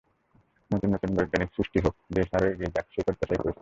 [0.71, 3.59] নতুন নতুন বৈজ্ঞানিক সৃষ্টি হোক, দেশ আরও এগিয়ে যাক, সেই প্রত্যাশাই করছি।